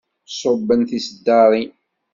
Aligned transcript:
Ṣubben 0.39 0.81
tiseddaṛin. 0.89 1.71